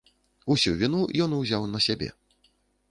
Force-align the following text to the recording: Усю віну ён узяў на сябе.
Усю 0.55 0.71
віну 0.79 1.01
ён 1.27 1.37
узяў 1.41 1.71
на 1.77 1.87
сябе. 1.91 2.09